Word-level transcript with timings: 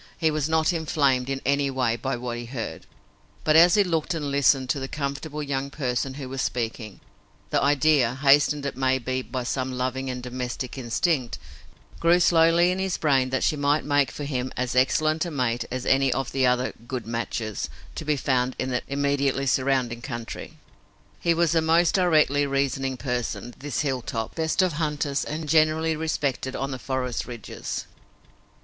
He 0.17 0.31
was 0.31 0.49
not 0.49 0.73
inflamed 0.73 1.29
in 1.29 1.41
any 1.45 1.69
way 1.69 1.95
by 1.95 2.17
what 2.17 2.35
he 2.35 2.45
heard, 2.47 2.87
but 3.43 3.55
as 3.55 3.75
he 3.75 3.83
looked 3.83 4.15
and 4.15 4.31
listened 4.31 4.67
to 4.71 4.79
the 4.79 4.87
comfortable 4.87 5.43
young 5.43 5.69
person 5.69 6.15
who 6.15 6.27
was 6.27 6.41
speaking, 6.41 7.01
the 7.51 7.61
idea, 7.61 8.15
hastened 8.15 8.65
it 8.65 8.75
may 8.75 8.97
be 8.97 9.21
by 9.21 9.43
some 9.43 9.71
loving 9.73 10.09
and 10.09 10.23
domestic 10.23 10.75
instinct, 10.75 11.37
grew 11.99 12.19
slowly 12.19 12.71
in 12.71 12.79
his 12.79 12.97
brain 12.97 13.29
that 13.29 13.43
she 13.43 13.55
might 13.55 13.85
make 13.85 14.09
for 14.09 14.23
him 14.23 14.51
as 14.57 14.75
excellent 14.75 15.23
a 15.23 15.29
mate 15.29 15.65
as 15.69 15.85
any 15.85 16.11
other 16.11 16.19
of 16.19 16.31
the 16.31 16.73
"good 16.87 17.05
matches" 17.05 17.69
to 17.93 18.03
be 18.03 18.15
found 18.17 18.55
in 18.57 18.71
the 18.71 18.81
immediately 18.87 19.45
surrounding 19.45 20.01
country. 20.01 20.57
He 21.19 21.35
was 21.35 21.53
a 21.53 21.61
most 21.61 21.93
directly 21.93 22.47
reasoning 22.47 22.97
person, 22.97 23.53
this 23.59 23.81
Hilltop, 23.81 24.33
best 24.33 24.63
of 24.63 24.73
hunters 24.73 25.23
and 25.23 25.47
generally 25.47 25.95
respected 25.95 26.55
on 26.55 26.71
the 26.71 26.79
forest 26.79 27.27
ridges. 27.27 27.85